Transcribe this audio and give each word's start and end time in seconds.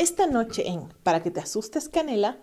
Esta 0.00 0.26
noche 0.26 0.66
en 0.66 0.84
Para 1.02 1.22
que 1.22 1.30
te 1.30 1.40
asustes 1.40 1.90
Canela, 1.90 2.38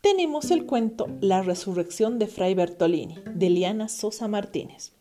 tenemos 0.00 0.50
el 0.50 0.64
cuento 0.64 1.08
La 1.20 1.42
resurrección 1.42 2.18
de 2.18 2.26
Fray 2.26 2.54
Bertolini, 2.54 3.18
de 3.34 3.50
Liana 3.50 3.90
Sosa 3.90 4.28
Martínez. 4.28 4.92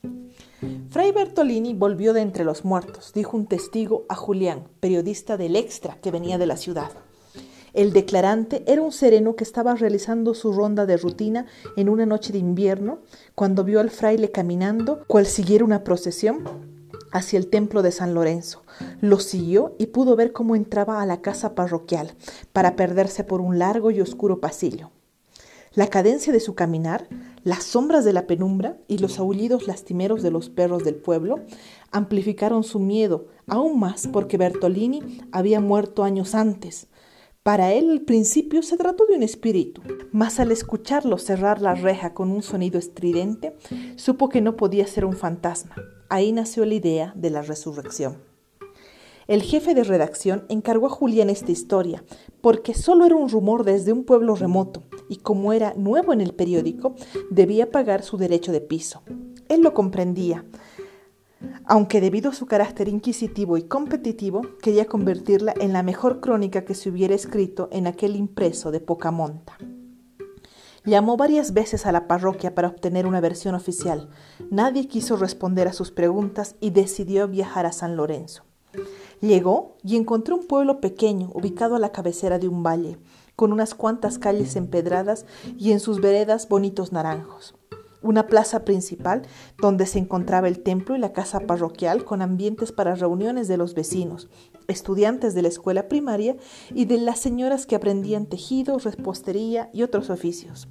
Fray 0.89 1.13
Bertolini 1.13 1.73
volvió 1.73 2.11
de 2.11 2.19
entre 2.19 2.43
los 2.43 2.65
muertos, 2.65 3.13
dijo 3.15 3.37
un 3.37 3.45
testigo 3.45 4.05
a 4.09 4.15
Julián, 4.15 4.67
periodista 4.81 5.37
del 5.37 5.55
Extra 5.55 6.01
que 6.01 6.11
venía 6.11 6.37
de 6.37 6.47
la 6.47 6.57
ciudad. 6.57 6.91
El 7.73 7.93
declarante 7.93 8.65
era 8.67 8.81
un 8.81 8.91
sereno 8.91 9.37
que 9.37 9.45
estaba 9.45 9.73
realizando 9.75 10.33
su 10.33 10.51
ronda 10.51 10.85
de 10.85 10.97
rutina 10.97 11.45
en 11.77 11.87
una 11.87 12.05
noche 12.05 12.33
de 12.33 12.39
invierno, 12.39 12.99
cuando 13.35 13.63
vio 13.63 13.79
al 13.79 13.89
fraile 13.89 14.31
caminando, 14.31 15.05
cual 15.07 15.27
siguiera 15.27 15.63
una 15.63 15.85
procesión, 15.85 16.70
hacia 17.11 17.37
el 17.37 17.47
templo 17.47 17.81
de 17.81 17.91
San 17.91 18.13
Lorenzo. 18.13 18.63
Lo 19.01 19.19
siguió 19.19 19.75
y 19.77 19.87
pudo 19.87 20.15
ver 20.15 20.31
cómo 20.31 20.55
entraba 20.55 21.01
a 21.01 21.05
la 21.05 21.21
casa 21.21 21.55
parroquial, 21.55 22.13
para 22.53 22.75
perderse 22.75 23.23
por 23.23 23.41
un 23.41 23.59
largo 23.59 23.91
y 23.91 24.01
oscuro 24.01 24.39
pasillo. 24.39 24.91
La 25.73 25.87
cadencia 25.87 26.33
de 26.33 26.41
su 26.41 26.53
caminar, 26.53 27.07
las 27.45 27.63
sombras 27.63 28.03
de 28.03 28.11
la 28.11 28.27
penumbra 28.27 28.77
y 28.89 28.97
los 28.97 29.19
aullidos 29.19 29.67
lastimeros 29.67 30.21
de 30.21 30.29
los 30.29 30.49
perros 30.49 30.83
del 30.83 30.95
pueblo 30.95 31.39
amplificaron 31.91 32.65
su 32.65 32.79
miedo, 32.79 33.27
aún 33.47 33.79
más 33.79 34.07
porque 34.11 34.37
Bertolini 34.37 35.21
había 35.31 35.61
muerto 35.61 36.03
años 36.03 36.35
antes. 36.35 36.87
Para 37.43 37.73
él 37.73 37.89
al 37.89 38.01
principio 38.01 38.61
se 38.61 38.77
trató 38.77 39.07
de 39.07 39.15
un 39.15 39.23
espíritu, 39.23 39.81
mas 40.11 40.39
al 40.39 40.51
escucharlo 40.51 41.17
cerrar 41.17 41.59
la 41.59 41.73
reja 41.73 42.13
con 42.13 42.29
un 42.29 42.43
sonido 42.43 42.77
estridente, 42.77 43.55
supo 43.95 44.29
que 44.29 44.41
no 44.41 44.55
podía 44.55 44.85
ser 44.85 45.05
un 45.05 45.17
fantasma. 45.17 45.73
Ahí 46.07 46.33
nació 46.33 46.65
la 46.65 46.75
idea 46.75 47.13
de 47.15 47.31
la 47.31 47.41
resurrección. 47.41 48.19
El 49.27 49.41
jefe 49.41 49.73
de 49.73 49.83
redacción 49.83 50.45
encargó 50.49 50.85
a 50.85 50.91
Julián 50.91 51.31
esta 51.31 51.51
historia, 51.51 52.03
porque 52.41 52.75
solo 52.75 53.07
era 53.07 53.15
un 53.15 53.29
rumor 53.29 53.63
desde 53.63 53.91
un 53.91 54.03
pueblo 54.03 54.35
remoto, 54.35 54.83
y 55.09 55.15
como 55.15 55.51
era 55.51 55.73
nuevo 55.73 56.13
en 56.13 56.21
el 56.21 56.35
periódico, 56.35 56.93
debía 57.31 57.71
pagar 57.71 58.03
su 58.03 58.17
derecho 58.17 58.51
de 58.51 58.61
piso. 58.61 59.01
Él 59.49 59.61
lo 59.61 59.73
comprendía, 59.73 60.45
aunque 61.65 62.01
debido 62.01 62.31
a 62.31 62.33
su 62.33 62.45
carácter 62.45 62.87
inquisitivo 62.87 63.57
y 63.57 63.63
competitivo, 63.63 64.41
quería 64.61 64.85
convertirla 64.85 65.53
en 65.59 65.73
la 65.73 65.83
mejor 65.83 66.19
crónica 66.19 66.65
que 66.65 66.75
se 66.75 66.89
hubiera 66.89 67.15
escrito 67.15 67.69
en 67.71 67.87
aquel 67.87 68.15
impreso 68.15 68.71
de 68.71 68.79
poca 68.79 69.11
monta. 69.11 69.57
Llamó 70.83 71.15
varias 71.15 71.53
veces 71.53 71.85
a 71.85 71.91
la 71.91 72.07
parroquia 72.07 72.55
para 72.55 72.67
obtener 72.67 73.05
una 73.05 73.21
versión 73.21 73.53
oficial. 73.53 74.09
Nadie 74.49 74.87
quiso 74.87 75.15
responder 75.15 75.67
a 75.67 75.73
sus 75.73 75.91
preguntas 75.91 76.55
y 76.59 76.71
decidió 76.71 77.27
viajar 77.27 77.67
a 77.67 77.71
San 77.71 77.95
Lorenzo. 77.95 78.43
Llegó 79.19 79.77
y 79.83 79.95
encontró 79.95 80.35
un 80.35 80.47
pueblo 80.47 80.81
pequeño 80.81 81.29
ubicado 81.35 81.75
a 81.75 81.79
la 81.79 81.91
cabecera 81.91 82.39
de 82.39 82.47
un 82.47 82.63
valle, 82.63 82.97
con 83.35 83.53
unas 83.53 83.75
cuantas 83.75 84.17
calles 84.17 84.55
empedradas 84.55 85.27
y 85.57 85.71
en 85.71 85.79
sus 85.79 86.01
veredas 86.01 86.49
bonitos 86.49 86.91
naranjos. 86.91 87.55
Una 88.01 88.27
plaza 88.27 88.65
principal 88.65 89.21
donde 89.59 89.85
se 89.85 89.99
encontraba 89.99 90.47
el 90.47 90.63
templo 90.63 90.95
y 90.95 90.99
la 90.99 91.13
casa 91.13 91.41
parroquial 91.41 92.03
con 92.03 92.21
ambientes 92.21 92.71
para 92.71 92.95
reuniones 92.95 93.47
de 93.47 93.57
los 93.57 93.75
vecinos, 93.75 94.27
estudiantes 94.67 95.35
de 95.35 95.43
la 95.43 95.49
escuela 95.49 95.87
primaria 95.87 96.35
y 96.73 96.85
de 96.85 96.97
las 96.97 97.19
señoras 97.19 97.65
que 97.65 97.75
aprendían 97.75 98.25
tejido, 98.25 98.79
repostería 98.79 99.69
y 99.73 99.83
otros 99.83 100.09
oficios. 100.09 100.67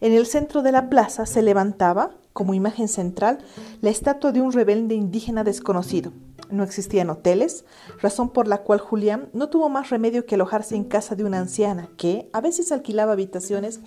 En 0.00 0.12
el 0.12 0.26
centro 0.26 0.62
de 0.62 0.72
la 0.72 0.90
plaza 0.90 1.26
se 1.26 1.42
levantaba, 1.42 2.10
como 2.32 2.54
imagen 2.54 2.88
central, 2.88 3.38
la 3.80 3.90
estatua 3.90 4.32
de 4.32 4.42
un 4.42 4.52
rebelde 4.52 4.94
indígena 4.94 5.44
desconocido, 5.44 6.12
no 6.52 6.62
existían 6.62 7.10
hoteles, 7.10 7.64
razón 8.00 8.30
por 8.30 8.46
la 8.46 8.58
cual 8.58 8.78
Julián 8.78 9.30
no 9.32 9.48
tuvo 9.48 9.68
más 9.68 9.90
remedio 9.90 10.26
que 10.26 10.34
alojarse 10.34 10.76
en 10.76 10.84
casa 10.84 11.14
de 11.14 11.24
una 11.24 11.38
anciana 11.38 11.88
que 11.96 12.28
a 12.32 12.40
veces 12.40 12.70
alquilaba 12.72 13.12
habitaciones 13.12 13.80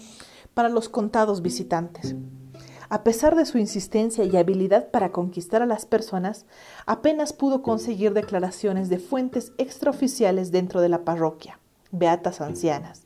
para 0.55 0.69
los 0.69 0.89
contados 0.89 1.43
visitantes. 1.43 2.15
A 2.89 3.03
pesar 3.03 3.35
de 3.35 3.45
su 3.45 3.57
insistencia 3.57 4.23
y 4.23 4.37
habilidad 4.37 4.89
para 4.89 5.11
conquistar 5.11 5.61
a 5.61 5.65
las 5.67 5.85
personas, 5.85 6.45
apenas 6.85 7.33
pudo 7.33 7.61
conseguir 7.61 8.13
declaraciones 8.13 8.89
de 8.89 8.99
fuentes 8.99 9.53
extraoficiales 9.57 10.51
dentro 10.51 10.81
de 10.81 10.89
la 10.89 11.03
parroquia, 11.03 11.59
beatas 11.91 12.41
ancianas. 12.41 13.03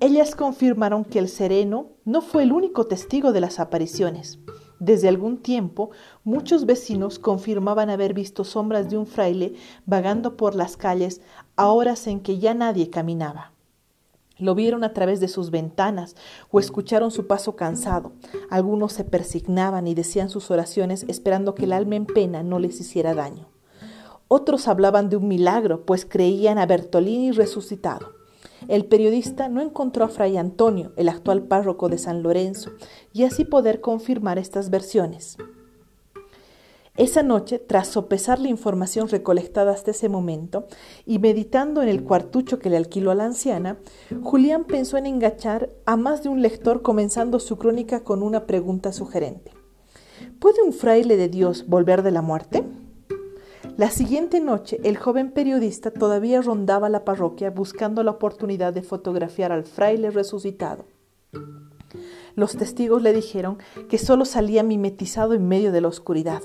Ellas 0.00 0.34
confirmaron 0.34 1.04
que 1.04 1.18
el 1.18 1.28
sereno 1.28 1.90
no 2.04 2.20
fue 2.20 2.42
el 2.42 2.52
único 2.52 2.86
testigo 2.86 3.32
de 3.32 3.40
las 3.40 3.60
apariciones. 3.60 4.38
Desde 4.80 5.08
algún 5.08 5.38
tiempo, 5.38 5.90
muchos 6.24 6.66
vecinos 6.66 7.18
confirmaban 7.18 7.90
haber 7.90 8.14
visto 8.14 8.44
sombras 8.44 8.90
de 8.90 8.98
un 8.98 9.06
fraile 9.06 9.54
vagando 9.86 10.36
por 10.36 10.54
las 10.54 10.76
calles 10.76 11.20
a 11.56 11.68
horas 11.68 12.06
en 12.06 12.20
que 12.20 12.38
ya 12.38 12.54
nadie 12.54 12.90
caminaba. 12.90 13.52
Lo 14.38 14.54
vieron 14.54 14.84
a 14.84 14.92
través 14.92 15.20
de 15.20 15.28
sus 15.28 15.50
ventanas 15.50 16.14
o 16.50 16.60
escucharon 16.60 17.10
su 17.10 17.26
paso 17.26 17.56
cansado. 17.56 18.12
Algunos 18.50 18.92
se 18.92 19.04
persignaban 19.04 19.86
y 19.86 19.94
decían 19.94 20.30
sus 20.30 20.50
oraciones 20.50 21.04
esperando 21.08 21.54
que 21.54 21.64
el 21.64 21.72
alma 21.72 21.96
en 21.96 22.06
pena 22.06 22.42
no 22.42 22.58
les 22.58 22.80
hiciera 22.80 23.14
daño. 23.14 23.48
Otros 24.28 24.68
hablaban 24.68 25.08
de 25.08 25.16
un 25.16 25.26
milagro, 25.26 25.84
pues 25.86 26.04
creían 26.04 26.58
a 26.58 26.66
Bertolini 26.66 27.32
resucitado. 27.32 28.12
El 28.68 28.84
periodista 28.84 29.48
no 29.48 29.60
encontró 29.60 30.04
a 30.04 30.08
Fray 30.08 30.36
Antonio, 30.36 30.92
el 30.96 31.08
actual 31.08 31.44
párroco 31.44 31.88
de 31.88 31.98
San 31.98 32.22
Lorenzo, 32.22 32.72
y 33.12 33.24
así 33.24 33.44
poder 33.44 33.80
confirmar 33.80 34.38
estas 34.38 34.68
versiones. 34.68 35.38
Esa 36.98 37.22
noche, 37.22 37.60
tras 37.60 37.86
sopesar 37.86 38.40
la 38.40 38.48
información 38.48 39.08
recolectada 39.08 39.70
hasta 39.70 39.92
ese 39.92 40.08
momento 40.08 40.66
y 41.06 41.20
meditando 41.20 41.80
en 41.80 41.88
el 41.88 42.02
cuartucho 42.02 42.58
que 42.58 42.70
le 42.70 42.76
alquiló 42.76 43.12
a 43.12 43.14
la 43.14 43.24
anciana, 43.24 43.78
Julián 44.24 44.64
pensó 44.64 44.96
en 44.96 45.06
engachar 45.06 45.70
a 45.86 45.96
más 45.96 46.24
de 46.24 46.28
un 46.28 46.42
lector 46.42 46.82
comenzando 46.82 47.38
su 47.38 47.56
crónica 47.56 48.02
con 48.02 48.24
una 48.24 48.46
pregunta 48.46 48.92
sugerente. 48.92 49.52
¿Puede 50.40 50.60
un 50.60 50.72
fraile 50.72 51.16
de 51.16 51.28
Dios 51.28 51.68
volver 51.68 52.02
de 52.02 52.10
la 52.10 52.20
muerte? 52.20 52.64
La 53.76 53.90
siguiente 53.90 54.40
noche, 54.40 54.80
el 54.82 54.96
joven 54.96 55.30
periodista 55.30 55.92
todavía 55.92 56.42
rondaba 56.42 56.88
la 56.88 57.04
parroquia 57.04 57.52
buscando 57.52 58.02
la 58.02 58.10
oportunidad 58.10 58.72
de 58.72 58.82
fotografiar 58.82 59.52
al 59.52 59.62
fraile 59.62 60.10
resucitado. 60.10 60.84
Los 62.34 62.56
testigos 62.56 63.02
le 63.02 63.12
dijeron 63.12 63.58
que 63.88 63.98
solo 63.98 64.24
salía 64.24 64.64
mimetizado 64.64 65.34
en 65.34 65.46
medio 65.46 65.70
de 65.70 65.80
la 65.80 65.86
oscuridad. 65.86 66.42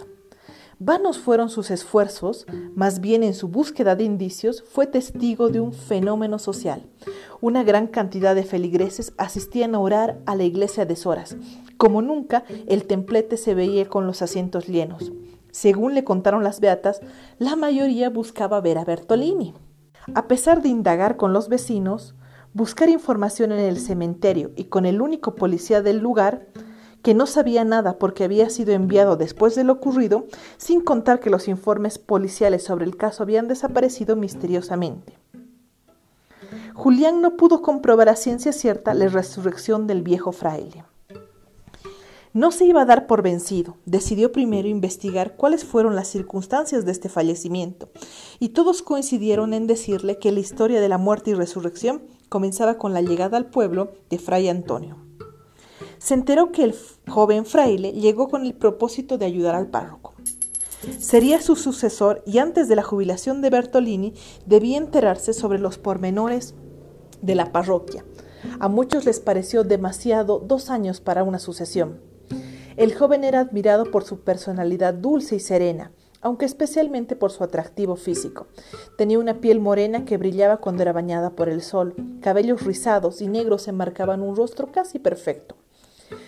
Vanos 0.86 1.18
fueron 1.18 1.50
sus 1.50 1.72
esfuerzos, 1.72 2.46
más 2.76 3.00
bien 3.00 3.24
en 3.24 3.34
su 3.34 3.48
búsqueda 3.48 3.96
de 3.96 4.04
indicios 4.04 4.66
fue 4.68 4.86
testigo 4.86 5.48
de 5.48 5.62
un 5.62 5.72
fenómeno 5.72 6.40
social. 6.40 6.86
Una 7.40 7.64
gran 7.64 7.88
cantidad 7.88 8.36
de 8.36 8.44
feligreses 8.44 9.14
asistían 9.18 9.76
a 9.76 9.80
orar 9.80 10.20
a 10.26 10.36
la 10.36 10.44
iglesia 10.44 10.86
de 10.86 10.98
Soras. 10.98 11.38
Como 11.78 12.02
nunca, 12.02 12.44
el 12.68 12.84
templete 12.86 13.38
se 13.38 13.56
veía 13.56 13.88
con 13.88 14.08
los 14.08 14.22
asientos 14.22 14.68
llenos. 14.68 15.14
Según 15.52 15.94
le 15.94 16.04
contaron 16.04 16.44
las 16.44 16.60
beatas, 16.60 17.00
la 17.40 17.56
mayoría 17.56 18.10
buscaba 18.10 18.60
ver 18.60 18.78
a 18.78 18.84
Bertolini. 18.84 19.54
A 20.16 20.28
pesar 20.28 20.62
de 20.62 20.68
indagar 20.68 21.16
con 21.16 21.32
los 21.32 21.48
vecinos, 21.48 22.14
buscar 22.54 22.90
información 22.90 23.54
en 23.54 23.60
el 23.60 23.80
cementerio 23.80 24.52
y 24.58 24.66
con 24.66 24.86
el 24.86 25.02
único 25.02 25.34
policía 25.36 25.82
del 25.82 26.00
lugar, 26.00 26.48
que 27.04 27.14
no 27.14 27.28
sabía 27.28 27.64
nada 27.66 28.00
porque 28.00 28.24
había 28.24 28.50
sido 28.50 28.74
enviado 28.74 29.18
después 29.18 29.54
de 29.54 29.66
lo 29.66 29.74
ocurrido, 29.74 30.26
sin 30.58 30.82
contar 30.82 31.20
que 31.20 31.30
los 31.30 31.48
informes 31.48 32.00
policiales 32.00 32.64
sobre 32.64 32.86
el 32.86 32.98
caso 32.98 33.22
habían 33.22 33.48
desaparecido 33.48 34.16
misteriosamente. 34.16 35.20
Julián 36.74 37.22
no 37.22 37.36
pudo 37.36 37.62
comprobar 37.62 38.10
a 38.10 38.16
ciencia 38.16 38.54
cierta 38.54 38.94
la 38.94 39.08
resurrección 39.10 39.86
del 39.86 40.02
viejo 40.02 40.32
fraile. 40.32 40.86
No 42.32 42.52
se 42.52 42.66
iba 42.66 42.82
a 42.82 42.86
dar 42.86 43.06
por 43.06 43.22
vencido, 43.22 43.78
decidió 43.86 44.32
primero 44.32 44.68
investigar 44.68 45.36
cuáles 45.36 45.66
fueron 45.66 45.96
las 45.96 46.08
circunstancias 46.08 46.84
de 46.84 46.92
este 46.92 47.10
fallecimiento, 47.10 47.90
y 48.40 48.50
todos 48.50 48.82
coincidieron 48.82 49.54
en 49.54 49.68
decirle 49.68 50.18
que 50.18 50.32
la 50.32 50.40
historia 50.40 50.82
de 50.82 50.90
la 50.90 50.98
muerte 50.98 51.32
y 51.32 51.34
resurrección 51.36 52.02
comenzaba 52.30 52.80
con 52.80 52.94
la 52.94 53.02
llegada 53.02 53.38
al 53.38 53.52
pueblo 53.52 53.92
de 54.10 54.18
Fray 54.18 54.50
Antonio. 54.50 54.98
Se 56.04 56.16
enteró 56.16 56.52
que 56.52 56.66
el 56.66 56.76
joven 57.08 57.46
fraile 57.46 57.94
llegó 57.94 58.28
con 58.28 58.46
el 58.46 58.54
propósito 58.54 59.18
de 59.18 59.24
ayudar 59.24 59.56
al 59.56 59.68
párroco. 59.68 60.16
Sería 61.00 61.42
su 61.42 61.56
sucesor 61.56 62.22
y 62.26 62.40
antes 62.40 62.68
de 62.68 62.76
la 62.76 62.84
jubilación 62.84 63.42
de 63.42 63.50
Bertolini 63.50 64.14
debía 64.46 64.78
enterarse 64.78 65.32
sobre 65.32 65.60
los 65.60 65.78
pormenores 65.78 66.56
de 67.22 67.36
la 67.36 67.54
parroquia. 67.54 68.04
A 68.60 68.68
muchos 68.68 69.06
les 69.06 69.22
pareció 69.22 69.64
demasiado 69.64 70.40
dos 70.40 70.70
años 70.70 71.00
para 71.00 71.24
una 71.24 71.40
sucesión. 71.40 72.02
El 72.76 72.94
joven 72.94 73.24
era 73.24 73.40
admirado 73.40 73.90
por 73.90 74.04
su 74.04 74.20
personalidad 74.26 74.94
dulce 74.94 75.38
y 75.38 75.40
serena, 75.40 75.94
aunque 76.20 76.44
especialmente 76.44 77.16
por 77.16 77.32
su 77.32 77.46
atractivo 77.46 77.96
físico. 77.96 78.48
Tenía 78.98 79.20
una 79.20 79.40
piel 79.40 79.62
morena 79.62 80.04
que 80.04 80.18
brillaba 80.18 80.58
cuando 80.58 80.82
era 80.82 80.92
bañada 80.92 81.30
por 81.30 81.48
el 81.48 81.62
sol, 81.62 81.96
cabellos 82.20 82.66
rizados 82.66 83.22
y 83.22 83.30
negros 83.30 83.70
enmarcaban 83.70 84.22
un 84.22 84.36
rostro 84.36 84.70
casi 84.70 85.00
perfecto. 85.00 85.63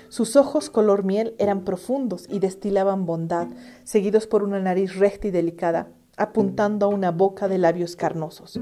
Sus 0.10 0.36
ojos 0.36 0.70
color 0.70 1.04
miel 1.04 1.36
eran 1.38 1.64
profundos 1.64 2.26
y 2.30 2.40
destilaban 2.40 3.06
bondad, 3.06 3.48
seguidos 3.84 4.28
por 4.28 4.44
una 4.44 4.60
nariz 4.60 4.96
recta 4.96 5.28
y 5.28 5.32
delicada, 5.32 5.90
apuntando 6.18 6.86
a 6.86 6.90
una 6.90 7.12
boca 7.12 7.48
de 7.48 7.58
labios 7.58 7.96
carnosos. 7.96 8.60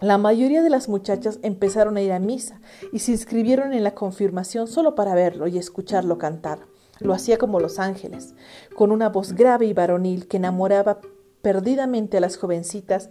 La 0.00 0.16
mayoría 0.16 0.62
de 0.62 0.70
las 0.70 0.88
muchachas 0.88 1.38
empezaron 1.42 1.98
a 1.98 2.00
ir 2.00 2.12
a 2.12 2.18
misa 2.18 2.60
y 2.90 3.00
se 3.00 3.12
inscribieron 3.12 3.74
en 3.74 3.84
la 3.84 3.94
confirmación 3.94 4.66
solo 4.66 4.94
para 4.94 5.14
verlo 5.14 5.46
y 5.46 5.58
escucharlo 5.58 6.16
cantar. 6.16 6.60
Lo 7.00 7.12
hacía 7.12 7.36
como 7.36 7.60
los 7.60 7.78
ángeles, 7.78 8.34
con 8.74 8.92
una 8.92 9.10
voz 9.10 9.34
grave 9.34 9.66
y 9.66 9.74
varonil 9.74 10.26
que 10.26 10.38
enamoraba 10.38 11.00
perdidamente 11.42 12.16
a 12.16 12.20
las 12.20 12.36
jovencitas 12.36 13.10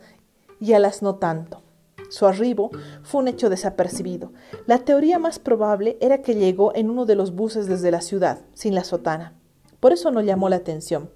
y 0.60 0.74
a 0.74 0.80
las 0.80 1.02
no 1.02 1.16
tanto. 1.16 1.62
Su 2.10 2.26
arribo 2.26 2.72
fue 3.04 3.22
un 3.22 3.28
hecho 3.28 3.50
desapercibido. 3.50 4.34
La 4.66 4.80
teoría 4.80 5.20
más 5.20 5.40
probable 5.40 5.98
era 6.02 6.22
que 6.22 6.36
llegó 6.36 6.76
en 6.76 6.90
uno 6.90 7.06
de 7.06 7.16
los 7.16 7.36
buses 7.36 7.68
desde 7.68 7.92
la 7.92 8.02
ciudad, 8.02 8.40
sin 8.54 8.74
la 8.76 8.84
sotana. 8.84 9.34
Por 9.80 9.94
eso 9.94 10.12
no 10.12 10.22
llamó 10.22 10.50
la 10.50 10.58
atención. 10.58 11.12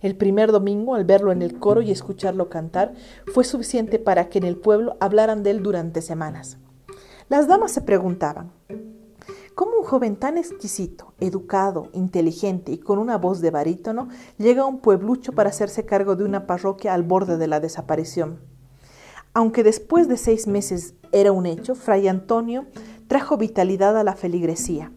El 0.00 0.16
primer 0.16 0.52
domingo, 0.52 0.94
al 0.94 1.04
verlo 1.04 1.32
en 1.32 1.42
el 1.42 1.58
coro 1.58 1.82
y 1.82 1.90
escucharlo 1.90 2.48
cantar, 2.48 2.94
fue 3.32 3.44
suficiente 3.44 3.98
para 3.98 4.28
que 4.28 4.38
en 4.38 4.44
el 4.44 4.56
pueblo 4.56 4.96
hablaran 5.00 5.42
de 5.42 5.50
él 5.50 5.62
durante 5.62 6.00
semanas. 6.00 6.58
Las 7.28 7.48
damas 7.48 7.72
se 7.72 7.80
preguntaban, 7.80 8.52
¿cómo 9.56 9.78
un 9.78 9.84
joven 9.84 10.14
tan 10.14 10.38
exquisito, 10.38 11.14
educado, 11.18 11.88
inteligente 11.92 12.70
y 12.70 12.78
con 12.78 13.00
una 13.00 13.18
voz 13.18 13.40
de 13.40 13.50
barítono 13.50 14.08
llega 14.38 14.62
a 14.62 14.66
un 14.66 14.78
pueblucho 14.78 15.32
para 15.32 15.48
hacerse 15.48 15.84
cargo 15.84 16.14
de 16.14 16.24
una 16.24 16.46
parroquia 16.46 16.94
al 16.94 17.02
borde 17.02 17.36
de 17.36 17.48
la 17.48 17.58
desaparición? 17.58 18.38
Aunque 19.36 19.62
después 19.62 20.08
de 20.08 20.16
seis 20.16 20.46
meses 20.46 20.94
era 21.12 21.30
un 21.30 21.44
hecho, 21.44 21.74
Fray 21.74 22.08
Antonio 22.08 22.64
trajo 23.06 23.36
vitalidad 23.36 23.98
a 23.98 24.02
la 24.02 24.14
feligresía. 24.16 24.90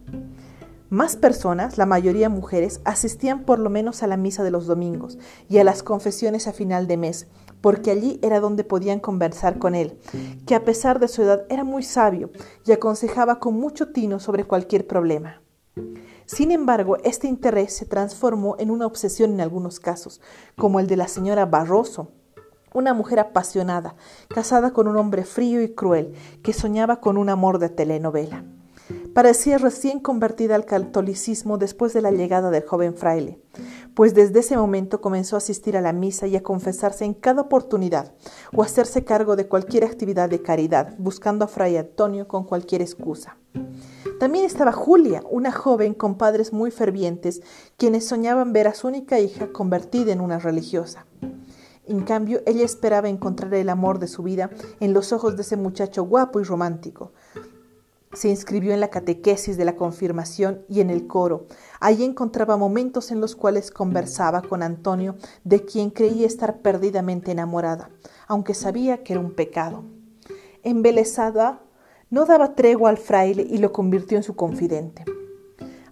Más 0.88 1.16
personas, 1.16 1.76
la 1.76 1.84
mayoría 1.84 2.30
mujeres, 2.30 2.80
asistían 2.86 3.44
por 3.44 3.58
lo 3.58 3.68
menos 3.68 4.02
a 4.02 4.06
la 4.06 4.16
misa 4.16 4.42
de 4.42 4.50
los 4.50 4.66
domingos 4.66 5.18
y 5.50 5.58
a 5.58 5.64
las 5.64 5.82
confesiones 5.82 6.46
a 6.46 6.54
final 6.54 6.86
de 6.86 6.96
mes, 6.96 7.26
porque 7.60 7.90
allí 7.90 8.18
era 8.22 8.40
donde 8.40 8.64
podían 8.64 8.98
conversar 8.98 9.58
con 9.58 9.74
él, 9.74 9.98
que 10.46 10.54
a 10.54 10.64
pesar 10.64 11.00
de 11.00 11.08
su 11.08 11.20
edad 11.20 11.44
era 11.50 11.62
muy 11.62 11.82
sabio 11.82 12.30
y 12.64 12.72
aconsejaba 12.72 13.40
con 13.40 13.60
mucho 13.60 13.92
tino 13.92 14.20
sobre 14.20 14.44
cualquier 14.44 14.86
problema. 14.86 15.42
Sin 16.24 16.50
embargo, 16.50 16.96
este 17.04 17.26
interés 17.26 17.74
se 17.74 17.84
transformó 17.84 18.56
en 18.58 18.70
una 18.70 18.86
obsesión 18.86 19.32
en 19.32 19.42
algunos 19.42 19.80
casos, 19.80 20.22
como 20.56 20.80
el 20.80 20.86
de 20.86 20.96
la 20.96 21.08
señora 21.08 21.44
Barroso, 21.44 22.12
una 22.74 22.94
mujer 22.94 23.20
apasionada, 23.20 23.94
casada 24.28 24.72
con 24.72 24.88
un 24.88 24.96
hombre 24.96 25.24
frío 25.24 25.62
y 25.62 25.74
cruel, 25.74 26.14
que 26.42 26.52
soñaba 26.52 27.00
con 27.00 27.16
un 27.16 27.28
amor 27.28 27.58
de 27.58 27.68
telenovela. 27.68 28.44
Parecía 29.14 29.58
recién 29.58 30.00
convertida 30.00 30.54
al 30.54 30.64
catolicismo 30.64 31.58
después 31.58 31.92
de 31.92 32.02
la 32.02 32.10
llegada 32.10 32.50
del 32.50 32.64
joven 32.64 32.94
fraile, 32.94 33.40
pues 33.94 34.14
desde 34.14 34.40
ese 34.40 34.56
momento 34.56 35.00
comenzó 35.00 35.36
a 35.36 35.38
asistir 35.38 35.76
a 35.76 35.80
la 35.80 35.92
misa 35.92 36.26
y 36.26 36.36
a 36.36 36.42
confesarse 36.42 37.04
en 37.04 37.14
cada 37.14 37.42
oportunidad 37.42 38.12
o 38.54 38.62
a 38.62 38.66
hacerse 38.66 39.04
cargo 39.04 39.36
de 39.36 39.46
cualquier 39.46 39.84
actividad 39.84 40.28
de 40.28 40.42
caridad, 40.42 40.94
buscando 40.98 41.44
a 41.44 41.48
Fray 41.48 41.76
Antonio 41.76 42.28
con 42.28 42.44
cualquier 42.44 42.82
excusa. 42.82 43.36
También 44.18 44.44
estaba 44.44 44.72
Julia, 44.72 45.22
una 45.30 45.50
joven 45.50 45.94
con 45.94 46.16
padres 46.16 46.52
muy 46.52 46.70
fervientes, 46.70 47.42
quienes 47.76 48.06
soñaban 48.06 48.52
ver 48.52 48.68
a 48.68 48.74
su 48.74 48.86
única 48.86 49.18
hija 49.18 49.52
convertida 49.52 50.12
en 50.12 50.20
una 50.20 50.38
religiosa. 50.38 51.06
En 51.86 52.02
cambio, 52.02 52.40
ella 52.46 52.64
esperaba 52.64 53.08
encontrar 53.08 53.52
el 53.54 53.68
amor 53.68 53.98
de 53.98 54.06
su 54.06 54.22
vida 54.22 54.50
en 54.80 54.92
los 54.92 55.12
ojos 55.12 55.36
de 55.36 55.42
ese 55.42 55.56
muchacho 55.56 56.04
guapo 56.04 56.40
y 56.40 56.44
romántico. 56.44 57.12
Se 58.12 58.28
inscribió 58.28 58.72
en 58.74 58.80
la 58.80 58.90
catequesis 58.90 59.56
de 59.56 59.64
la 59.64 59.76
confirmación 59.76 60.64
y 60.68 60.80
en 60.80 60.90
el 60.90 61.06
coro. 61.06 61.46
Allí 61.78 62.04
encontraba 62.04 62.56
momentos 62.56 63.12
en 63.12 63.20
los 63.20 63.36
cuales 63.36 63.70
conversaba 63.70 64.42
con 64.42 64.62
Antonio, 64.62 65.14
de 65.44 65.64
quien 65.64 65.90
creía 65.90 66.26
estar 66.26 66.60
perdidamente 66.60 67.30
enamorada, 67.30 67.90
aunque 68.26 68.54
sabía 68.54 69.04
que 69.04 69.12
era 69.12 69.20
un 69.20 69.32
pecado. 69.32 69.84
Embelesada, 70.64 71.62
no 72.10 72.26
daba 72.26 72.56
tregua 72.56 72.90
al 72.90 72.98
fraile 72.98 73.46
y 73.48 73.58
lo 73.58 73.72
convirtió 73.72 74.16
en 74.16 74.24
su 74.24 74.34
confidente. 74.34 75.04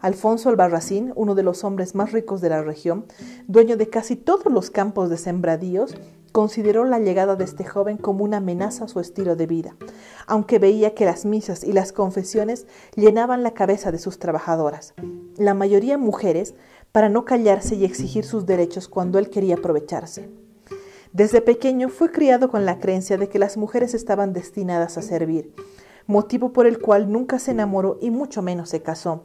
Alfonso 0.00 0.48
Albarracín, 0.48 1.12
uno 1.16 1.34
de 1.34 1.42
los 1.42 1.64
hombres 1.64 1.94
más 1.94 2.12
ricos 2.12 2.40
de 2.40 2.50
la 2.50 2.62
región, 2.62 3.06
dueño 3.46 3.76
de 3.76 3.88
casi 3.88 4.14
todos 4.16 4.52
los 4.52 4.70
campos 4.70 5.10
de 5.10 5.16
sembradíos, 5.16 5.96
consideró 6.30 6.84
la 6.84 7.00
llegada 7.00 7.34
de 7.34 7.44
este 7.44 7.64
joven 7.64 7.96
como 7.96 8.22
una 8.22 8.36
amenaza 8.36 8.84
a 8.84 8.88
su 8.88 9.00
estilo 9.00 9.34
de 9.34 9.46
vida, 9.46 9.76
aunque 10.26 10.58
veía 10.58 10.94
que 10.94 11.04
las 11.04 11.24
misas 11.24 11.64
y 11.64 11.72
las 11.72 11.92
confesiones 11.92 12.66
llenaban 12.94 13.42
la 13.42 13.54
cabeza 13.54 13.90
de 13.90 13.98
sus 13.98 14.18
trabajadoras, 14.18 14.94
la 15.36 15.54
mayoría 15.54 15.98
mujeres, 15.98 16.54
para 16.92 17.08
no 17.08 17.24
callarse 17.24 17.74
y 17.74 17.84
exigir 17.84 18.24
sus 18.24 18.46
derechos 18.46 18.88
cuando 18.88 19.18
él 19.18 19.30
quería 19.30 19.56
aprovecharse. 19.56 20.30
Desde 21.12 21.40
pequeño 21.40 21.88
fue 21.88 22.12
criado 22.12 22.50
con 22.50 22.64
la 22.66 22.78
creencia 22.78 23.16
de 23.16 23.28
que 23.28 23.38
las 23.38 23.56
mujeres 23.56 23.94
estaban 23.94 24.32
destinadas 24.32 24.96
a 24.96 25.02
servir, 25.02 25.52
motivo 26.06 26.52
por 26.52 26.66
el 26.66 26.78
cual 26.78 27.10
nunca 27.10 27.38
se 27.38 27.50
enamoró 27.50 27.98
y 28.00 28.10
mucho 28.10 28.42
menos 28.42 28.68
se 28.68 28.82
casó. 28.82 29.24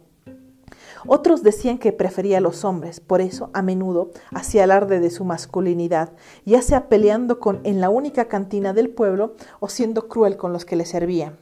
Otros 1.06 1.44
decían 1.44 1.78
que 1.78 1.92
prefería 1.92 2.38
a 2.38 2.42
los 2.42 2.64
hombres, 2.64 3.00
por 3.00 3.22
eso 3.22 3.50
a 3.54 3.62
menudo 3.62 4.12
hacía 4.32 4.64
alarde 4.64 5.00
de 5.00 5.10
su 5.10 5.26
masculinidad, 5.26 6.14
ya 6.46 6.62
sea 6.62 6.88
peleando 6.88 7.40
con 7.40 7.60
en 7.64 7.82
la 7.82 7.90
única 7.90 8.26
cantina 8.26 8.74
del 8.74 8.90
pueblo 8.90 9.36
o 9.60 9.70
siendo 9.70 10.08
cruel 10.08 10.38
con 10.38 10.54
los 10.54 10.66
que 10.66 10.76
le 10.76 10.86
servían. 10.86 11.38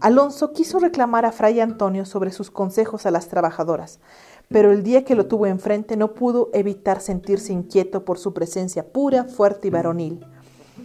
Alonso 0.00 0.52
quiso 0.52 0.78
reclamar 0.78 1.26
a 1.26 1.32
Fray 1.32 1.60
Antonio 1.60 2.04
sobre 2.04 2.32
sus 2.32 2.50
consejos 2.50 3.04
a 3.04 3.10
las 3.10 3.28
trabajadoras, 3.28 4.00
pero 4.48 4.72
el 4.72 4.82
día 4.82 5.04
que 5.04 5.14
lo 5.14 5.26
tuvo 5.26 5.46
enfrente 5.46 5.96
no 5.96 6.14
pudo 6.14 6.50
evitar 6.52 7.00
sentirse 7.00 7.52
inquieto 7.52 8.04
por 8.04 8.18
su 8.18 8.32
presencia 8.32 8.92
pura, 8.92 9.24
fuerte 9.24 9.68
y 9.68 9.70
varonil. 9.70 10.26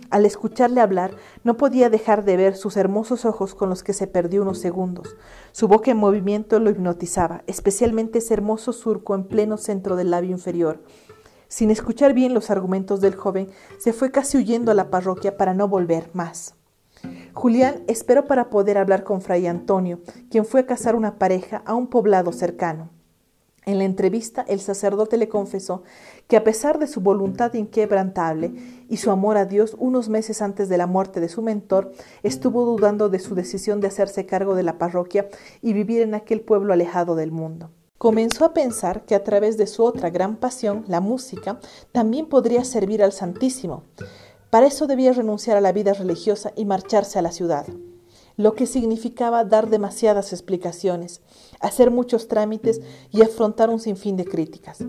Al 0.10 0.26
escucharle 0.26 0.82
hablar, 0.82 1.12
no 1.44 1.58
podía 1.58 1.90
dejar 1.90 2.24
de 2.24 2.38
ver 2.38 2.56
sus 2.56 2.78
hermosos 2.78 3.26
ojos 3.26 3.56
con 3.56 3.70
los 3.70 3.84
que 3.84 3.94
se 3.94 4.08
perdió 4.08 4.42
unos 4.42 4.60
segundos. 4.60 5.16
Su 5.52 5.68
boca 5.68 5.92
en 5.92 5.98
movimiento 5.98 6.60
lo 6.60 6.70
hipnotizaba, 6.70 7.44
especialmente 7.48 8.20
ese 8.20 8.34
hermoso 8.34 8.74
surco 8.74 9.16
en 9.16 9.26
pleno 9.26 9.58
centro 9.58 9.96
del 9.96 10.12
labio 10.12 10.32
inferior. 10.32 10.82
Sin 11.48 11.72
escuchar 11.72 12.14
bien 12.14 12.34
los 12.34 12.50
argumentos 12.50 13.02
del 13.02 13.16
joven, 13.16 13.50
se 13.78 13.94
fue 13.94 14.12
casi 14.12 14.38
huyendo 14.38 14.72
a 14.72 14.76
la 14.76 14.90
parroquia 14.90 15.38
para 15.38 15.54
no 15.54 15.68
volver 15.68 16.10
más. 16.14 16.56
Julián 17.34 17.84
esperó 17.88 18.26
para 18.26 18.50
poder 18.50 18.78
hablar 18.78 19.04
con 19.04 19.22
Fray 19.22 19.48
Antonio, 19.48 20.00
quien 20.30 20.46
fue 20.46 20.62
a 20.62 20.66
casar 20.66 20.96
una 20.96 21.20
pareja 21.20 21.62
a 21.66 21.76
un 21.76 21.88
poblado 21.88 22.32
cercano. 22.32 22.90
En 23.66 23.80
la 23.80 23.84
entrevista, 23.84 24.46
el 24.48 24.60
sacerdote 24.60 25.18
le 25.18 25.28
confesó 25.28 25.82
que 26.28 26.38
a 26.38 26.44
pesar 26.44 26.78
de 26.78 26.86
su 26.86 27.02
voluntad 27.02 27.54
inquebrantable 27.56 28.54
y 28.90 28.98
su 28.98 29.10
amor 29.10 29.38
a 29.38 29.46
Dios, 29.46 29.76
unos 29.80 30.08
meses 30.08 30.44
antes 30.44 30.70
de 30.70 30.78
la 30.78 30.86
muerte 30.86 31.20
de 31.20 31.30
su 31.30 31.42
mentor, 31.42 31.92
estuvo 32.22 32.64
dudando 32.64 33.10
de 33.10 33.18
su 33.18 33.34
decisión 33.34 33.82
de 33.82 33.88
hacerse 33.88 34.28
cargo 34.28 34.54
de 34.54 34.62
la 34.62 34.78
parroquia 34.78 35.28
y 35.64 35.74
vivir 35.74 36.04
en 36.04 36.14
aquel 36.14 36.42
pueblo 36.42 36.74
alejado 36.74 37.16
del 37.16 37.32
mundo. 37.32 37.72
Comenzó 37.98 38.46
a 38.46 38.54
pensar 38.54 39.04
que 39.06 39.16
a 39.16 39.24
través 39.24 39.58
de 39.58 39.66
su 39.66 39.84
otra 39.84 40.12
gran 40.12 40.36
pasión, 40.36 40.86
la 40.88 41.02
música, 41.02 41.60
también 41.92 42.28
podría 42.28 42.64
servir 42.66 43.02
al 43.02 43.14
Santísimo. 43.14 43.84
Para 44.52 44.68
eso 44.68 44.86
debía 44.86 45.12
renunciar 45.12 45.58
a 45.58 45.62
la 45.62 45.72
vida 45.72 45.94
religiosa 45.94 46.52
y 46.56 46.66
marcharse 46.66 47.18
a 47.18 47.24
la 47.24 47.32
ciudad 47.32 47.66
lo 48.38 48.54
que 48.54 48.66
significaba 48.66 49.46
dar 49.46 49.70
demasiadas 49.70 50.34
explicaciones, 50.34 51.22
hacer 51.60 51.92
muchos 51.92 52.28
trámites 52.28 52.82
y 53.12 53.22
afrontar 53.22 53.70
un 53.70 53.80
sinfín 53.80 54.18
de 54.18 54.26
críticas. 54.26 54.80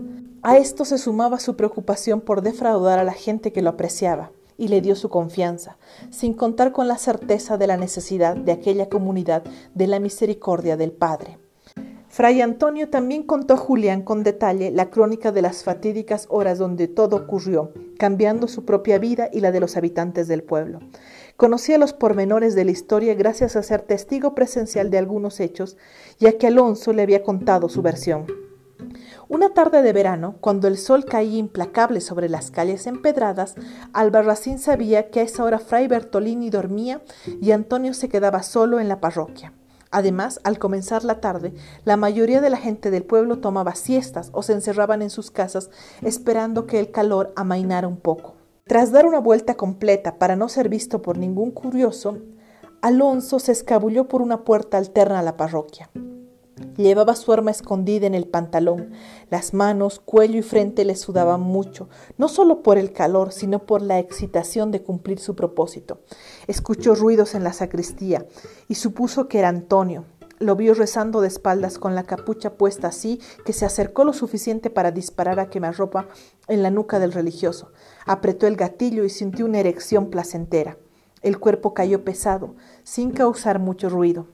A 0.43 0.57
esto 0.57 0.85
se 0.85 0.97
sumaba 0.97 1.39
su 1.39 1.55
preocupación 1.55 2.21
por 2.21 2.41
defraudar 2.41 2.99
a 2.99 3.03
la 3.03 3.13
gente 3.13 3.51
que 3.51 3.61
lo 3.61 3.69
apreciaba 3.69 4.31
y 4.57 4.69
le 4.69 4.81
dio 4.81 4.95
su 4.95 5.09
confianza, 5.09 5.77
sin 6.09 6.33
contar 6.33 6.71
con 6.71 6.87
la 6.87 6.97
certeza 6.97 7.57
de 7.57 7.67
la 7.67 7.77
necesidad 7.77 8.35
de 8.35 8.51
aquella 8.51 8.89
comunidad 8.89 9.43
de 9.75 9.87
la 9.87 9.99
misericordia 9.99 10.77
del 10.77 10.91
Padre. 10.91 11.37
Fray 12.09 12.41
Antonio 12.41 12.89
también 12.89 13.21
contó 13.21 13.53
a 13.53 13.57
Julián 13.57 14.01
con 14.01 14.23
detalle 14.23 14.71
la 14.71 14.89
crónica 14.89 15.31
de 15.31 15.43
las 15.43 15.63
fatídicas 15.63 16.25
horas 16.29 16.57
donde 16.57 16.87
todo 16.87 17.15
ocurrió, 17.15 17.71
cambiando 17.99 18.47
su 18.47 18.65
propia 18.65 18.97
vida 18.97 19.29
y 19.31 19.41
la 19.41 19.51
de 19.51 19.59
los 19.59 19.77
habitantes 19.77 20.27
del 20.27 20.41
pueblo. 20.41 20.79
Conocía 21.37 21.77
los 21.77 21.93
pormenores 21.93 22.55
de 22.55 22.65
la 22.65 22.71
historia 22.71 23.13
gracias 23.13 23.55
a 23.55 23.61
ser 23.61 23.83
testigo 23.83 24.33
presencial 24.33 24.89
de 24.89 24.97
algunos 24.97 25.39
hechos, 25.39 25.77
ya 26.17 26.35
que 26.39 26.47
Alonso 26.47 26.93
le 26.93 27.03
había 27.03 27.21
contado 27.21 27.69
su 27.69 27.83
versión. 27.83 28.25
Una 29.29 29.53
tarde 29.53 29.83
de 29.83 29.93
verano, 29.93 30.37
cuando 30.41 30.67
el 30.67 30.79
sol 30.79 31.05
caía 31.05 31.37
implacable 31.37 32.01
sobre 32.01 32.27
las 32.27 32.49
calles 32.49 32.87
empedradas, 32.87 33.53
Albarracín 33.93 34.57
sabía 34.57 35.11
que 35.11 35.19
a 35.19 35.23
esa 35.23 35.43
hora 35.43 35.59
Fray 35.59 35.87
Bertolini 35.87 36.49
dormía 36.49 37.03
y 37.39 37.51
Antonio 37.51 37.93
se 37.93 38.09
quedaba 38.09 38.41
solo 38.41 38.79
en 38.79 38.87
la 38.87 38.99
parroquia. 38.99 39.53
Además, 39.91 40.39
al 40.43 40.57
comenzar 40.57 41.03
la 41.03 41.19
tarde, 41.21 41.53
la 41.85 41.97
mayoría 41.97 42.41
de 42.41 42.49
la 42.49 42.57
gente 42.57 42.89
del 42.89 43.03
pueblo 43.03 43.37
tomaba 43.37 43.75
siestas 43.75 44.31
o 44.33 44.41
se 44.41 44.53
encerraban 44.53 45.03
en 45.03 45.11
sus 45.11 45.29
casas 45.29 45.69
esperando 46.01 46.65
que 46.65 46.79
el 46.79 46.89
calor 46.89 47.31
amainara 47.35 47.87
un 47.87 47.97
poco. 47.97 48.36
Tras 48.67 48.91
dar 48.91 49.05
una 49.05 49.19
vuelta 49.19 49.55
completa 49.55 50.19
para 50.19 50.35
no 50.35 50.49
ser 50.49 50.67
visto 50.67 51.01
por 51.01 51.17
ningún 51.17 51.51
curioso, 51.51 52.17
Alonso 52.81 53.39
se 53.39 53.53
escabulló 53.53 54.09
por 54.09 54.21
una 54.21 54.43
puerta 54.43 54.77
alterna 54.77 55.19
a 55.19 55.23
la 55.23 55.37
parroquia. 55.37 55.89
Llevaba 56.75 57.15
su 57.15 57.31
arma 57.31 57.49
escondida 57.49 58.07
en 58.07 58.13
el 58.13 58.27
pantalón. 58.27 58.91
Las 59.29 59.53
manos, 59.53 60.01
cuello 60.03 60.37
y 60.37 60.41
frente 60.41 60.83
le 60.83 60.97
sudaban 60.97 61.39
mucho, 61.39 61.87
no 62.17 62.27
solo 62.27 62.61
por 62.61 62.77
el 62.77 62.91
calor, 62.91 63.31
sino 63.31 63.65
por 63.65 63.81
la 63.81 63.99
excitación 63.99 64.69
de 64.71 64.83
cumplir 64.83 65.19
su 65.19 65.33
propósito. 65.33 66.01
Escuchó 66.47 66.93
ruidos 66.93 67.35
en 67.35 67.45
la 67.45 67.53
sacristía 67.53 68.25
y 68.67 68.75
supuso 68.75 69.29
que 69.29 69.39
era 69.39 69.47
Antonio. 69.47 70.03
Lo 70.39 70.55
vio 70.55 70.75
rezando 70.75 71.21
de 71.21 71.27
espaldas 71.27 71.79
con 71.79 71.95
la 71.95 72.03
capucha 72.03 72.57
puesta 72.57 72.89
así 72.89 73.19
que 73.43 73.53
se 73.53 73.65
acercó 73.65 74.03
lo 74.03 74.13
suficiente 74.13 74.69
para 74.69 74.91
disparar 74.91 75.39
a 75.39 75.49
quemarropa 75.49 76.07
en 76.47 76.61
la 76.61 76.69
nuca 76.69 76.99
del 76.99 77.11
religioso. 77.11 77.71
Apretó 78.05 78.45
el 78.45 78.55
gatillo 78.55 79.03
y 79.03 79.09
sintió 79.09 79.45
una 79.45 79.59
erección 79.59 80.11
placentera. 80.11 80.77
El 81.23 81.39
cuerpo 81.39 81.73
cayó 81.73 82.03
pesado, 82.03 82.55
sin 82.83 83.11
causar 83.11 83.57
mucho 83.57 83.89
ruido. 83.89 84.27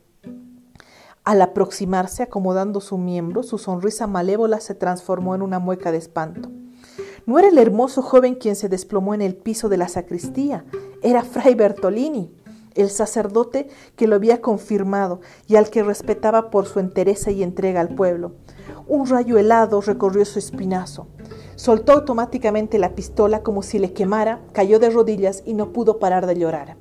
Al 1.23 1.41
aproximarse, 1.41 2.23
acomodando 2.23 2.81
su 2.81 2.97
miembro, 2.97 3.41
su 3.43 3.57
sonrisa 3.57 4.05
malévola 4.05 4.59
se 4.59 4.75
transformó 4.75 5.35
en 5.35 5.41
una 5.41 5.59
mueca 5.59 5.93
de 5.93 5.99
espanto. 5.99 6.51
No 7.25 7.39
era 7.39 7.47
el 7.47 7.57
hermoso 7.57 8.01
joven 8.01 8.35
quien 8.35 8.57
se 8.57 8.67
desplomó 8.67 9.13
en 9.13 9.21
el 9.21 9.35
piso 9.37 9.69
de 9.69 9.77
la 9.77 9.87
sacristía, 9.87 10.65
era 11.01 11.23
Fray 11.23 11.55
Bertolini, 11.55 12.33
el 12.75 12.89
sacerdote 12.89 13.67
que 13.95 14.07
lo 14.07 14.15
había 14.15 14.41
confirmado 14.41 15.21
y 15.47 15.55
al 15.55 15.69
que 15.69 15.83
respetaba 15.83 16.49
por 16.49 16.65
su 16.65 16.79
entereza 16.79 17.31
y 17.31 17.43
entrega 17.43 17.81
al 17.81 17.95
pueblo. 17.95 18.33
Un 18.87 19.07
rayo 19.07 19.37
helado 19.37 19.81
recorrió 19.81 20.25
su 20.25 20.39
espinazo. 20.39 21.07
Soltó 21.55 21.93
automáticamente 21.93 22.79
la 22.79 22.95
pistola 22.95 23.43
como 23.43 23.63
si 23.63 23.79
le 23.79 23.93
quemara, 23.93 24.41
cayó 24.51 24.79
de 24.79 24.89
rodillas 24.89 25.43
y 25.45 25.53
no 25.53 25.71
pudo 25.71 25.99
parar 25.99 26.25
de 26.25 26.35
llorar. 26.35 26.77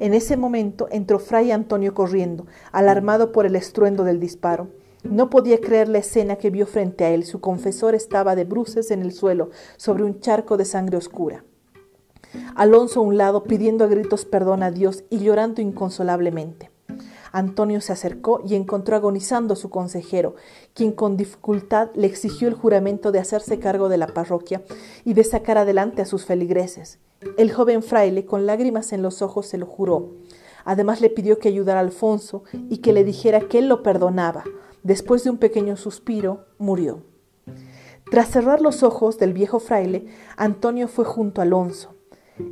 En 0.00 0.14
ese 0.14 0.36
momento 0.36 0.88
entró 0.90 1.18
Fray 1.18 1.50
Antonio 1.50 1.94
corriendo, 1.94 2.46
alarmado 2.70 3.32
por 3.32 3.46
el 3.46 3.56
estruendo 3.56 4.04
del 4.04 4.20
disparo. 4.20 4.68
No 5.02 5.30
podía 5.30 5.60
creer 5.60 5.88
la 5.88 5.98
escena 5.98 6.36
que 6.36 6.50
vio 6.50 6.66
frente 6.66 7.04
a 7.04 7.10
él. 7.10 7.24
Su 7.24 7.40
confesor 7.40 7.94
estaba 7.94 8.36
de 8.36 8.44
bruces 8.44 8.90
en 8.90 9.02
el 9.02 9.12
suelo, 9.12 9.50
sobre 9.76 10.04
un 10.04 10.20
charco 10.20 10.56
de 10.56 10.64
sangre 10.64 10.96
oscura. 10.96 11.44
Alonso 12.54 13.00
a 13.00 13.02
un 13.02 13.16
lado, 13.16 13.44
pidiendo 13.44 13.84
a 13.84 13.88
gritos 13.88 14.24
perdón 14.24 14.62
a 14.62 14.70
Dios 14.70 15.04
y 15.10 15.18
llorando 15.18 15.60
inconsolablemente. 15.60 16.70
Antonio 17.32 17.80
se 17.80 17.92
acercó 17.92 18.42
y 18.46 18.54
encontró 18.54 18.94
agonizando 18.94 19.54
a 19.54 19.56
su 19.56 19.70
consejero, 19.70 20.34
quien 20.74 20.92
con 20.92 21.16
dificultad 21.16 21.88
le 21.94 22.06
exigió 22.06 22.46
el 22.46 22.54
juramento 22.54 23.10
de 23.10 23.20
hacerse 23.20 23.58
cargo 23.58 23.88
de 23.88 23.96
la 23.96 24.06
parroquia 24.06 24.62
y 25.04 25.14
de 25.14 25.24
sacar 25.24 25.56
adelante 25.56 26.02
a 26.02 26.06
sus 26.06 26.26
feligreses. 26.26 26.98
El 27.38 27.52
joven 27.52 27.82
fraile, 27.82 28.26
con 28.26 28.46
lágrimas 28.46 28.92
en 28.92 29.00
los 29.00 29.22
ojos, 29.22 29.46
se 29.46 29.56
lo 29.56 29.66
juró. 29.66 30.10
Además 30.64 31.00
le 31.00 31.08
pidió 31.08 31.38
que 31.38 31.48
ayudara 31.48 31.80
a 31.80 31.82
Alfonso 31.82 32.44
y 32.68 32.78
que 32.78 32.92
le 32.92 33.02
dijera 33.02 33.40
que 33.40 33.58
él 33.58 33.68
lo 33.68 33.82
perdonaba. 33.82 34.44
Después 34.82 35.24
de 35.24 35.30
un 35.30 35.38
pequeño 35.38 35.76
suspiro, 35.76 36.46
murió. 36.58 37.02
Tras 38.10 38.28
cerrar 38.28 38.60
los 38.60 38.82
ojos 38.82 39.18
del 39.18 39.32
viejo 39.32 39.58
fraile, 39.58 40.06
Antonio 40.36 40.86
fue 40.86 41.04
junto 41.04 41.40
a 41.40 41.44
Alonso. 41.44 41.91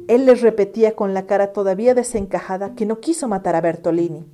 Él 0.09 0.27
les 0.27 0.43
repetía 0.43 0.95
con 0.95 1.15
la 1.15 1.27
cara 1.27 1.53
todavía 1.53 1.95
desencajada 1.95 2.75
que 2.75 2.87
no 2.87 3.01
quiso 3.01 3.29
matar 3.29 3.57
a 3.57 3.61
Bertolini. 3.61 4.27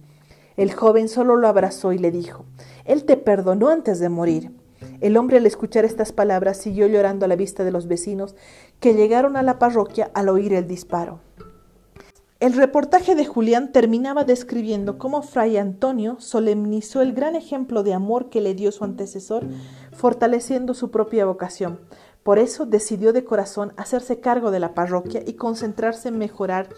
El 0.57 0.73
joven 0.73 1.09
solo 1.09 1.37
lo 1.37 1.49
abrazó 1.49 1.93
y 1.93 1.99
le 1.99 2.11
dijo, 2.11 2.45
Él 2.85 3.05
te 3.05 3.17
perdonó 3.17 3.69
antes 3.69 3.99
de 3.99 4.09
morir. 4.09 4.53
El 5.01 5.17
hombre 5.17 5.37
al 5.37 5.47
escuchar 5.47 5.85
estas 5.85 6.13
palabras 6.13 6.57
siguió 6.57 6.87
llorando 6.87 7.25
a 7.27 7.29
la 7.29 7.37
vista 7.37 7.65
de 7.65 7.71
los 7.71 7.87
vecinos 7.87 8.35
que 8.81 8.95
llegaron 8.95 9.37
a 9.37 9.43
la 9.43 9.59
parroquia 9.59 10.11
al 10.15 10.29
oír 10.29 10.53
el 10.55 10.67
disparo. 10.67 11.21
El 12.39 12.53
reportaje 12.53 13.15
de 13.15 13.25
Julián 13.25 13.73
terminaba 13.73 14.25
describiendo 14.25 14.99
cómo 14.99 15.23
Fray 15.23 15.57
Antonio 15.57 16.17
solemnizó 16.21 17.01
el 17.01 17.15
gran 17.15 17.35
ejemplo 17.35 17.83
de 17.83 17.95
amor 17.95 18.29
que 18.29 18.43
le 18.43 18.55
dio 18.55 18.73
su 18.73 18.85
antecesor, 18.85 19.47
fortaleciendo 19.93 20.75
su 20.75 20.91
propia 20.91 21.25
vocación. 21.25 21.81
Por 22.27 22.41
eso 22.41 22.67
decidió 22.67 23.13
de 23.13 23.23
corazón 23.23 23.73
hacerse 23.77 24.19
cargo 24.19 24.51
de 24.51 24.59
la 24.59 24.75
parroquia 24.75 25.23
y 25.25 25.35
concentrarse 25.35 26.09
en 26.09 26.19
mejorar 26.19 26.69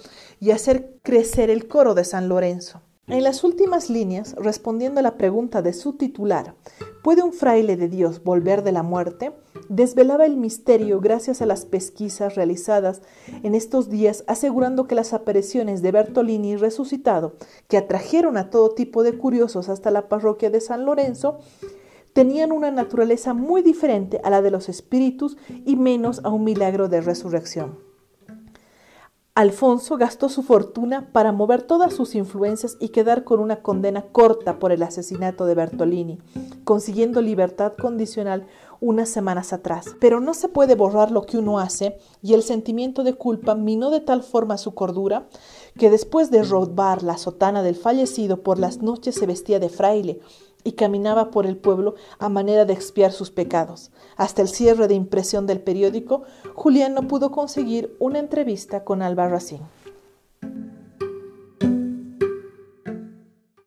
y 0.40 0.50
hacer 0.50 0.98
crecer 1.02 1.48
el 1.48 1.68
coro 1.68 1.94
de 1.94 2.04
San 2.04 2.28
Lorenzo. 2.28 2.82
En 3.06 3.24
las 3.24 3.42
últimas 3.44 3.88
líneas, 3.88 4.34
respondiendo 4.38 5.00
a 5.00 5.02
la 5.02 5.16
pregunta 5.16 5.62
de 5.62 5.72
su 5.72 5.94
titular, 5.94 6.54
¿puede 7.02 7.22
un 7.22 7.32
fraile 7.32 7.78
de 7.78 7.88
Dios 7.88 8.22
volver 8.22 8.62
de 8.62 8.72
la 8.72 8.82
muerte? 8.82 9.32
desvelaba 9.68 10.26
el 10.26 10.36
misterio 10.36 11.00
gracias 11.00 11.42
a 11.42 11.46
las 11.46 11.64
pesquisas 11.64 12.34
realizadas 12.34 13.02
en 13.42 13.54
estos 13.54 13.90
días, 13.90 14.24
asegurando 14.26 14.86
que 14.86 14.94
las 14.94 15.12
apariciones 15.12 15.82
de 15.82 15.92
Bertolini 15.92 16.56
resucitado, 16.56 17.34
que 17.68 17.76
atrajeron 17.76 18.36
a 18.36 18.50
todo 18.50 18.74
tipo 18.74 19.02
de 19.02 19.16
curiosos 19.16 19.68
hasta 19.68 19.90
la 19.90 20.08
parroquia 20.08 20.50
de 20.50 20.60
San 20.60 20.84
Lorenzo, 20.84 21.38
tenían 22.12 22.52
una 22.52 22.70
naturaleza 22.70 23.34
muy 23.34 23.62
diferente 23.62 24.20
a 24.24 24.30
la 24.30 24.42
de 24.42 24.50
los 24.50 24.68
espíritus 24.68 25.36
y 25.64 25.76
menos 25.76 26.20
a 26.24 26.30
un 26.30 26.44
milagro 26.44 26.88
de 26.88 27.00
resurrección. 27.00 27.88
Alfonso 29.38 29.96
gastó 29.96 30.28
su 30.28 30.42
fortuna 30.42 31.12
para 31.12 31.30
mover 31.30 31.62
todas 31.62 31.94
sus 31.94 32.16
influencias 32.16 32.76
y 32.80 32.88
quedar 32.88 33.22
con 33.22 33.38
una 33.38 33.62
condena 33.62 34.02
corta 34.02 34.58
por 34.58 34.72
el 34.72 34.82
asesinato 34.82 35.46
de 35.46 35.54
Bertolini, 35.54 36.18
consiguiendo 36.64 37.20
libertad 37.20 37.74
condicional 37.80 38.48
unas 38.80 39.08
semanas 39.10 39.52
atrás. 39.52 39.94
Pero 40.00 40.18
no 40.18 40.34
se 40.34 40.48
puede 40.48 40.74
borrar 40.74 41.12
lo 41.12 41.22
que 41.22 41.38
uno 41.38 41.60
hace 41.60 41.98
y 42.20 42.34
el 42.34 42.42
sentimiento 42.42 43.04
de 43.04 43.14
culpa 43.14 43.54
minó 43.54 43.90
de 43.90 44.00
tal 44.00 44.24
forma 44.24 44.58
su 44.58 44.74
cordura 44.74 45.28
que 45.76 45.88
después 45.88 46.32
de 46.32 46.42
robar 46.42 47.04
la 47.04 47.16
sotana 47.16 47.62
del 47.62 47.76
fallecido 47.76 48.42
por 48.42 48.58
las 48.58 48.82
noches 48.82 49.14
se 49.14 49.26
vestía 49.26 49.60
de 49.60 49.68
fraile 49.68 50.20
y 50.68 50.72
caminaba 50.72 51.30
por 51.30 51.46
el 51.46 51.56
pueblo 51.56 51.94
a 52.18 52.28
manera 52.28 52.66
de 52.66 52.74
expiar 52.74 53.10
sus 53.10 53.30
pecados. 53.30 53.90
Hasta 54.18 54.42
el 54.42 54.48
cierre 54.48 54.86
de 54.86 54.92
impresión 54.92 55.46
del 55.46 55.62
periódico, 55.62 56.24
Julián 56.54 56.92
no 56.92 57.08
pudo 57.08 57.30
conseguir 57.30 57.96
una 57.98 58.18
entrevista 58.18 58.84
con 58.84 59.00
Alba 59.00 59.28
Racine. 59.28 59.64